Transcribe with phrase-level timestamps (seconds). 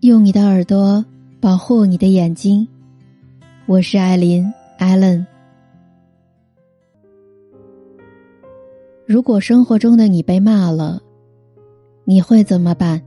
[0.00, 1.04] 用你的耳朵
[1.42, 2.66] 保护你的眼睛，
[3.66, 5.26] 我是艾琳艾伦。
[9.04, 11.02] 如果生活中的你被骂了，
[12.04, 13.02] 你会怎么办？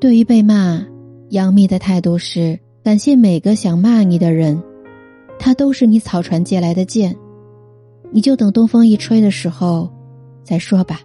[0.00, 0.82] 对于被骂，
[1.28, 4.58] 杨幂的态度是感谢每个想骂你的人，
[5.38, 7.14] 他都是你草船借来的箭，
[8.10, 9.92] 你就等东风一吹的时候
[10.42, 11.02] 再说吧。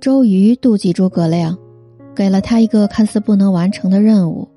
[0.00, 1.56] 周瑜妒忌诸葛亮。
[2.14, 4.48] 给了他一个看似不能完成的任务，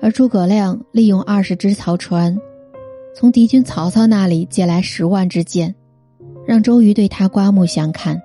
[0.00, 2.36] 而诸葛亮利用二十只曹船，
[3.14, 5.74] 从敌军曹操那里借来十万支箭，
[6.46, 8.20] 让周瑜对他刮目相看。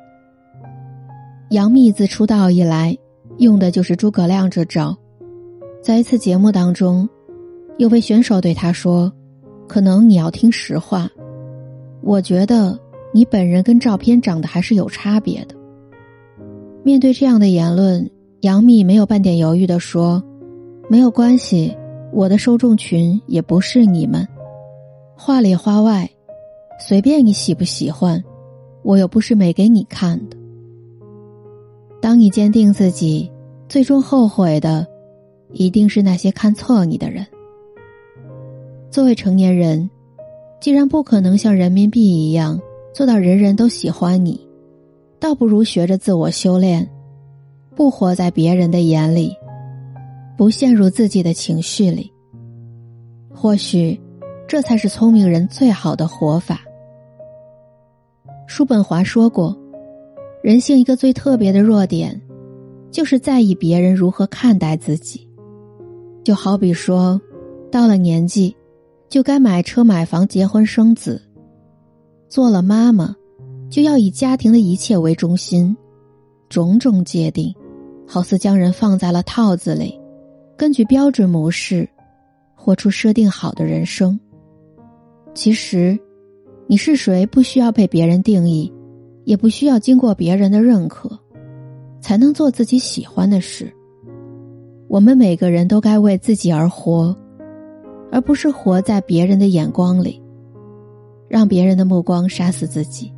[1.52, 2.98] 杨幂自出道以来，
[3.38, 4.98] 用的就是诸葛亮这招。
[5.82, 7.08] 在一次节目当中，
[7.78, 9.10] 有位选手对他说
[9.66, 11.10] ：“可能你要听实话，
[12.02, 12.78] 我觉得
[13.14, 15.56] 你本人跟照片长得还是有差别的。”
[16.84, 18.10] 面对这样的言论。
[18.48, 20.24] 杨幂没有半点犹豫的说
[20.88, 21.76] ：“没有关系，
[22.14, 24.26] 我的受众群也不是你们，
[25.18, 26.10] 话里话外，
[26.80, 28.24] 随便你喜不喜欢，
[28.84, 30.38] 我又不是没给你看的。
[32.00, 33.30] 当你坚定自己，
[33.68, 34.88] 最终后悔的，
[35.52, 37.28] 一定是那些看错你的人。
[38.90, 39.90] 作为成年人，
[40.62, 42.58] 既然不可能像人民币一样
[42.94, 44.40] 做到人人都喜欢你，
[45.20, 46.90] 倒不如学着自我修炼。”
[47.78, 49.38] 不活在别人的眼里，
[50.36, 52.12] 不陷入自己的情绪里。
[53.30, 54.02] 或许，
[54.48, 56.60] 这才是聪明人最好的活法。
[58.48, 59.56] 叔本华说过，
[60.42, 62.20] 人性一个最特别的弱点，
[62.90, 65.30] 就是在意别人如何看待自己。
[66.24, 67.22] 就好比说，
[67.72, 68.56] 到了年纪，
[69.08, 71.22] 就该买车买房结婚生子；
[72.28, 73.16] 做了妈妈，
[73.70, 75.78] 就要以家庭的一切为中心，
[76.50, 77.54] 种种界定。
[78.08, 80.00] 好似将人放在了套子里，
[80.56, 81.88] 根据标准模式，
[82.56, 84.18] 活出设定好的人生。
[85.34, 86.00] 其实，
[86.66, 88.74] 你是谁不需要被别人定义，
[89.26, 91.20] 也不需要经过别人的认可，
[92.00, 93.72] 才能做自己喜欢的事。
[94.88, 97.14] 我们每个人都该为自己而活，
[98.10, 100.22] 而不是活在别人的眼光里，
[101.28, 103.12] 让别人的目光杀死自己。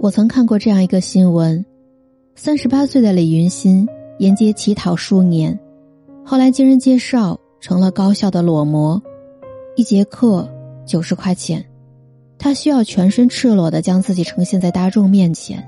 [0.00, 1.62] 我曾看过这样一个新闻。
[2.36, 5.56] 三十八岁的李云欣沿街乞讨数年，
[6.24, 9.00] 后来经人介绍成了高校的裸模，
[9.76, 10.48] 一节课
[10.84, 11.64] 九十块钱，
[12.36, 15.64] 他需要全身赤裸的将自己呈现在大众面前，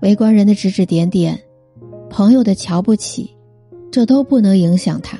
[0.00, 1.38] 围观人的指指点点，
[2.08, 3.30] 朋友的瞧不起，
[3.90, 5.18] 这都不能影响他。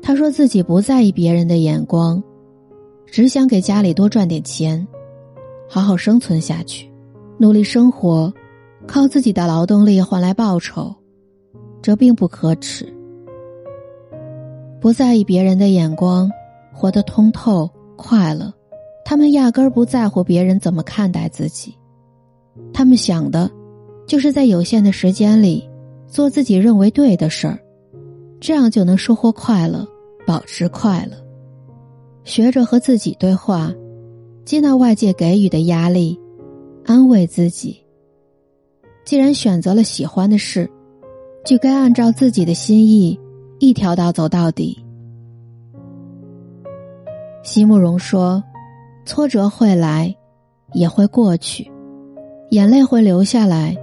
[0.00, 2.22] 他说自己不在意别人的眼光，
[3.04, 4.88] 只想给家里多赚点钱，
[5.68, 6.90] 好好生存下去，
[7.36, 8.32] 努力生活。
[8.86, 10.94] 靠自己的劳动力换来报酬，
[11.82, 12.86] 这并不可耻。
[14.80, 16.30] 不在意别人的眼光，
[16.72, 18.52] 活得通透快乐。
[19.04, 21.74] 他们压根儿不在乎别人怎么看待自己，
[22.72, 23.50] 他们想的，
[24.06, 25.68] 就是在有限的时间里
[26.06, 27.58] 做自己认为对的事儿，
[28.40, 29.86] 这样就能收获快乐，
[30.26, 31.16] 保持快乐。
[32.24, 33.74] 学着和自己对话，
[34.46, 36.18] 接纳外界给予的压力，
[36.86, 37.83] 安慰自己。
[39.04, 40.68] 既然选择了喜欢的事，
[41.44, 43.18] 就该按照自己的心意，
[43.58, 44.82] 一条道走到底。
[47.42, 48.42] 席慕容说
[49.04, 50.16] ：“挫折会来，
[50.72, 51.70] 也会过去；
[52.50, 53.76] 眼泪会流下来，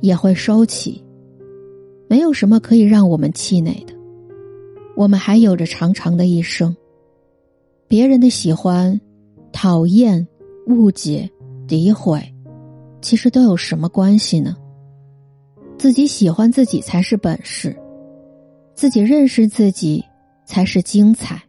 [0.00, 1.02] 也会收起。
[2.08, 3.92] 没有什么可以让我们气馁的。
[4.94, 6.76] 我们还有着长长的一生。
[7.88, 9.00] 别人的喜欢、
[9.52, 10.24] 讨厌、
[10.68, 11.28] 误解、
[11.66, 12.22] 诋毁。”
[13.02, 14.56] 其实都有什么关系呢？
[15.76, 17.76] 自己喜欢自己才是本事，
[18.74, 20.04] 自己认识自己
[20.46, 21.42] 才是精彩，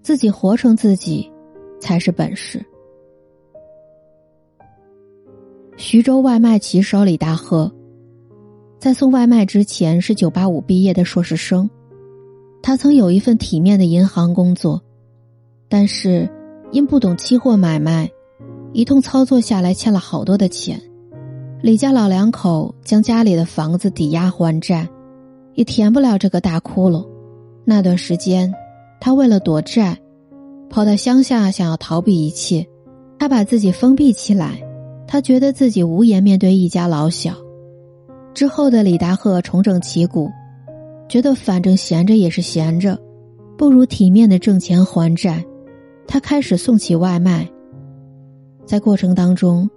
[0.00, 1.28] 自己活成自己
[1.80, 2.64] 才是本事。
[5.76, 7.72] 徐州外卖骑手李大赫，
[8.78, 11.68] 在送外卖之前是九八五毕业的硕士生，
[12.62, 14.80] 他曾有一份体面的银行工作，
[15.68, 16.30] 但是
[16.70, 18.08] 因不懂期货买卖。
[18.78, 20.80] 一通操作下来，欠了好多的钱。
[21.60, 24.88] 李家老两口将家里的房子抵押还债，
[25.54, 27.04] 也填不了这个大窟窿。
[27.64, 28.54] 那段时间，
[29.00, 29.98] 他为了躲债，
[30.70, 32.64] 跑到乡下想要逃避一切。
[33.18, 34.62] 他把自己封闭起来，
[35.08, 37.34] 他觉得自己无颜面对一家老小。
[38.32, 40.30] 之后的李达鹤重整旗鼓，
[41.08, 42.96] 觉得反正闲着也是闲着，
[43.56, 45.44] 不如体面的挣钱还债。
[46.06, 47.44] 他开始送起外卖。
[48.68, 49.68] 在过程当中，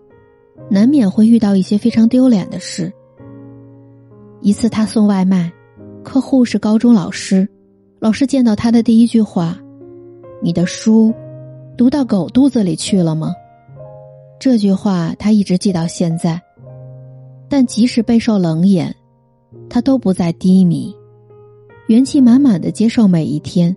[0.70, 2.92] 难免会遇到一些非常丢脸的事。
[4.42, 5.50] 一次他送外卖，
[6.04, 7.48] 客户是高中老师，
[8.00, 9.58] 老师见到他的第一句话
[10.44, 11.14] ：“你的书
[11.78, 13.34] 读到狗肚子里去了吗？”
[14.38, 16.42] 这句话他一直记到现在。
[17.48, 18.94] 但即使备受冷眼，
[19.70, 20.94] 他都不再低迷，
[21.88, 23.74] 元气满满的接受每一天。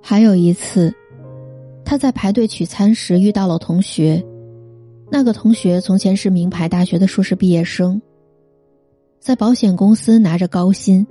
[0.00, 0.94] 还有一次，
[1.86, 4.22] 他在排队取餐时遇到了同学，
[5.08, 8.02] 那个同学从前是名牌大学的硕士毕业生，
[9.20, 11.06] 在保险公司拿着高薪，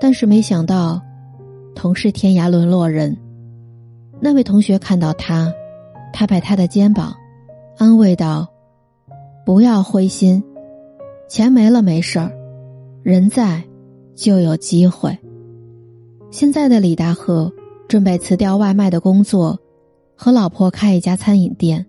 [0.00, 1.02] 但是没想到，
[1.74, 3.16] 同是天涯沦落人。
[4.20, 5.52] 那位同学看到他，
[6.12, 7.12] 拍拍他的肩膀，
[7.76, 8.48] 安慰道。
[9.44, 10.42] 不要灰心，
[11.28, 12.32] 钱没了没事儿，
[13.02, 13.62] 人在
[14.14, 15.18] 就有机会。
[16.30, 17.52] 现在的李大赫
[17.86, 19.58] 准备辞掉外卖的工作，
[20.16, 21.84] 和老婆开一家餐饮店。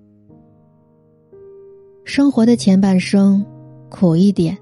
[2.03, 3.43] 生活的前半生
[3.89, 4.57] 苦一点，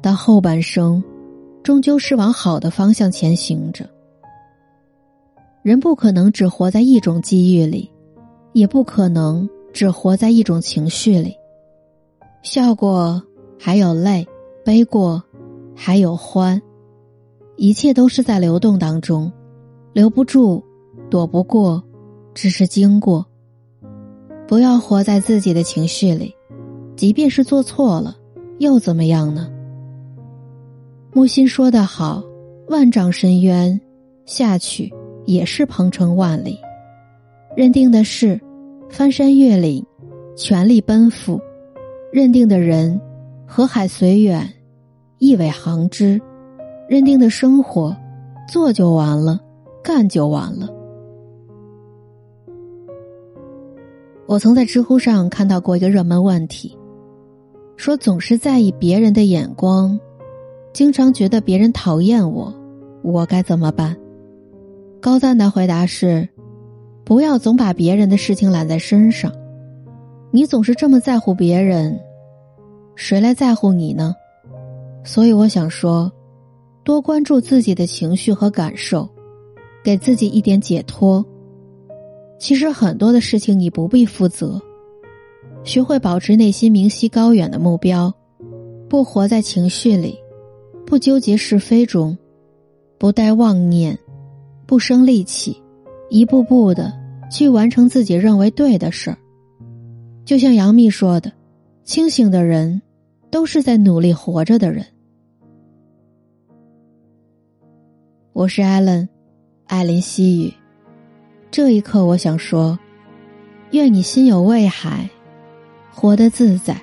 [0.00, 1.02] 但后半生
[1.62, 3.88] 终究是往好的方向前行着。
[5.62, 7.90] 人不可能只活在一种机遇里，
[8.52, 11.34] 也不可能只活在一种情绪里。
[12.42, 13.22] 笑过，
[13.58, 14.24] 还有泪；
[14.64, 15.22] 悲过，
[15.76, 16.60] 还有欢。
[17.56, 19.30] 一切都是在流动当中，
[19.92, 20.64] 留不住，
[21.10, 21.84] 躲不过，
[22.34, 23.26] 只是经过。
[24.46, 26.34] 不要活在自己的情绪里，
[26.96, 28.16] 即便是做错了，
[28.58, 29.48] 又怎么样呢？
[31.12, 32.22] 木心说得好
[32.68, 33.80] ：“万丈深渊
[34.26, 34.92] 下去，
[35.24, 36.58] 也是鹏程万里。
[37.56, 38.40] 认定的事，
[38.88, 39.84] 翻山越岭，
[40.36, 41.40] 全力奔赴。”
[42.12, 43.00] 认定的人，
[43.46, 44.52] 河海随远，
[45.18, 46.18] 一尾航之；
[46.88, 47.96] 认定的生活，
[48.48, 49.38] 做就完了，
[49.80, 50.68] 干就完了。
[54.30, 56.78] 我曾在知乎上看到过一个热门问题，
[57.76, 59.98] 说总是在意别人的眼光，
[60.72, 62.54] 经常觉得别人讨厌我，
[63.02, 63.96] 我该怎么办？
[65.00, 66.28] 高赞的回答是：
[67.04, 69.32] 不要总把别人的事情揽在身上。
[70.30, 71.98] 你总是这么在乎别人，
[72.94, 74.14] 谁来在乎你呢？
[75.02, 76.08] 所以我想说，
[76.84, 79.08] 多关注自己的情绪和感受，
[79.82, 81.26] 给自己一点解脱。
[82.40, 84.58] 其实很多的事情你不必负责，
[85.62, 88.14] 学会保持内心明晰高远的目标，
[88.88, 90.18] 不活在情绪里，
[90.86, 92.16] 不纠结是非中，
[92.96, 93.98] 不带妄念，
[94.66, 95.62] 不生戾气，
[96.08, 96.90] 一步步的
[97.30, 99.18] 去完成自己认为对的事儿。
[100.24, 101.30] 就像杨幂说的
[101.84, 102.80] ：“清醒的人，
[103.30, 104.86] 都是在努力活着的人。”
[108.32, 109.06] 我是艾伦，
[109.66, 110.54] 艾琳西语。
[111.50, 112.78] 这一刻，我想说：
[113.72, 115.10] 愿你心有未海，
[115.90, 116.80] 活得自在，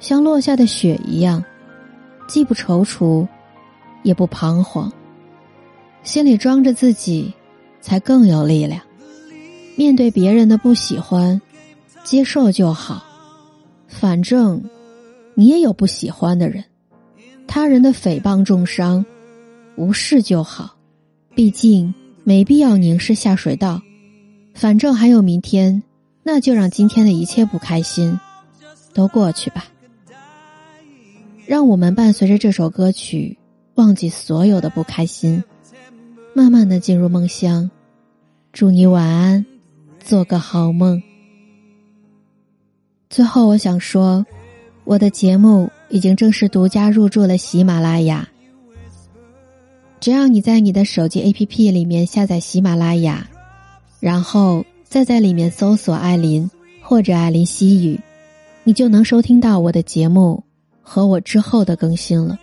[0.00, 1.42] 像落下的雪一样，
[2.26, 3.26] 既不踌躇，
[4.02, 4.92] 也不彷徨。
[6.02, 7.32] 心里装着自己，
[7.80, 8.80] 才更有力量。
[9.76, 11.40] 面对别人的不喜欢。
[12.02, 13.02] 接受就好，
[13.88, 14.62] 反正
[15.32, 16.62] 你也有不喜欢的人，
[17.46, 19.02] 他人的诽谤重伤，
[19.76, 20.76] 无视就好。
[21.34, 21.94] 毕竟
[22.24, 23.82] 没必要凝视下水道，
[24.54, 25.82] 反正还有明天，
[26.22, 28.18] 那就让今天的一切不开心
[28.94, 29.66] 都过去吧。
[31.46, 33.36] 让我们伴随着这首歌曲，
[33.74, 35.44] 忘记所有的不开心，
[36.34, 37.70] 慢慢的进入梦乡。
[38.52, 39.44] 祝你晚安，
[40.00, 41.02] 做个好梦。
[43.10, 44.24] 最后，我想说，
[44.84, 48.26] 我的节目已经正式独家入驻了喜马拉雅。
[50.04, 53.26] 只要你在你的手机 APP 里面下载喜马拉雅，
[54.00, 56.50] 然后再在里面搜索“艾琳”
[56.84, 57.98] 或者“艾琳西语”，
[58.64, 60.44] 你就能收听到我的节目
[60.82, 62.38] 和我之后的更新了。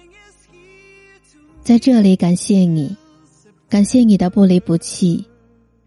[1.62, 2.98] 在这里，感谢你，
[3.70, 5.24] 感谢你的不离不弃，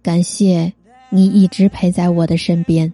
[0.00, 0.72] 感谢
[1.10, 2.92] 你一直陪在我的身边。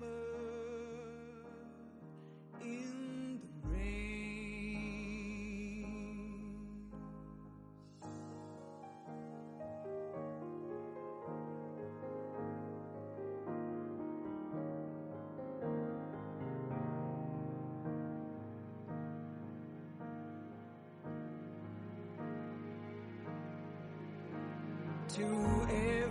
[25.21, 26.10] to every